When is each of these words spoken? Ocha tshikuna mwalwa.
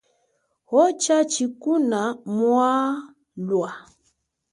Ocha 0.83 1.17
tshikuna 1.31 2.01
mwalwa. 2.37 3.69